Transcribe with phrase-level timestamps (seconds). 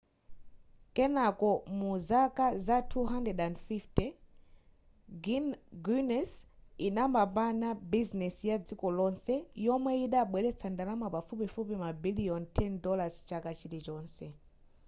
[0.95, 1.49] kenako
[1.79, 4.13] muzaka za 250
[5.85, 6.31] guiness
[6.87, 9.33] idapambana busines ya dziko lonse
[9.65, 14.25] yomwe yidabweletsa ndalama pafupifupi mabiliyoni $10 chaka chilichonse